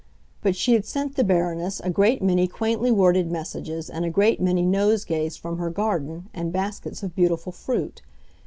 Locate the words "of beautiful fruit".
7.03-8.01